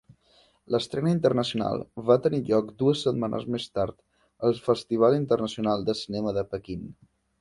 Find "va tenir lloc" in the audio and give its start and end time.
2.07-2.71